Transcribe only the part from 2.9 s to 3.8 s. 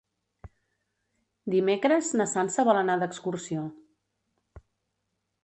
d'excursió.